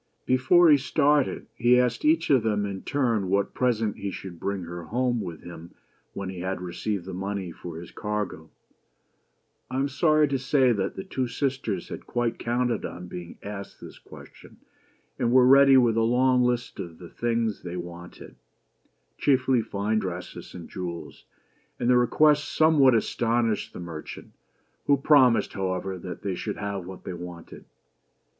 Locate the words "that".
10.71-10.93, 25.99-26.23